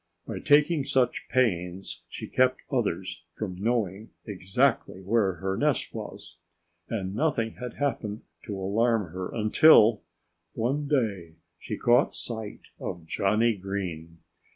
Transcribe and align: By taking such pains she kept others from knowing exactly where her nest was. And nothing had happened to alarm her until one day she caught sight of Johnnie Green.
By 0.25 0.39
taking 0.39 0.83
such 0.83 1.27
pains 1.29 2.01
she 2.09 2.25
kept 2.25 2.61
others 2.71 3.21
from 3.33 3.61
knowing 3.63 4.09
exactly 4.25 4.99
where 4.99 5.33
her 5.33 5.55
nest 5.55 5.93
was. 5.93 6.39
And 6.89 7.13
nothing 7.13 7.51
had 7.59 7.75
happened 7.75 8.23
to 8.47 8.57
alarm 8.57 9.11
her 9.11 9.31
until 9.31 10.01
one 10.53 10.87
day 10.87 11.35
she 11.59 11.77
caught 11.77 12.15
sight 12.15 12.61
of 12.79 13.05
Johnnie 13.05 13.57
Green. 13.57 14.17